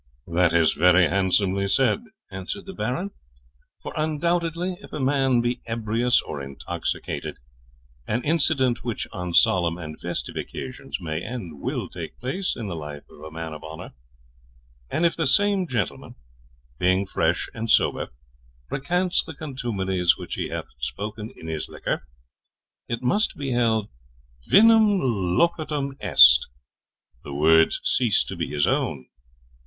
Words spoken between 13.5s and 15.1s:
of honour; and